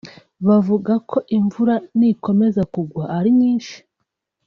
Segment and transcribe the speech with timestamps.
[0.47, 3.77] bavuga ko imvura nikomeza kugwa ari nyinshi